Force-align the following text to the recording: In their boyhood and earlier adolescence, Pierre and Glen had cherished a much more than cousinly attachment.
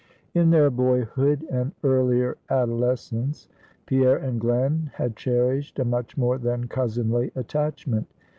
In 0.33 0.49
their 0.49 0.71
boyhood 0.71 1.45
and 1.51 1.73
earlier 1.83 2.35
adolescence, 2.49 3.47
Pierre 3.85 4.17
and 4.17 4.41
Glen 4.41 4.89
had 4.95 5.15
cherished 5.15 5.77
a 5.77 5.85
much 5.85 6.17
more 6.17 6.39
than 6.39 6.67
cousinly 6.67 7.31
attachment. 7.35 8.07